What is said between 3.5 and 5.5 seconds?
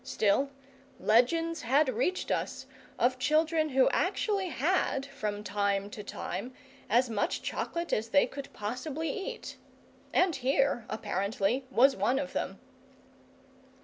who actually had, from